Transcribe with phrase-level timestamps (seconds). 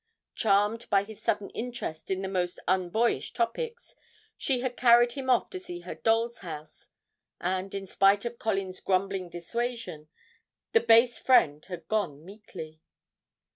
[0.33, 3.95] Charmed by his sudden interest in the most unboyish topics,
[4.35, 6.87] she had carried him off to see her doll's house,
[7.39, 10.07] and, in spite of Colin's grumbling dissuasion,
[10.71, 12.81] the base friend had gone meekly.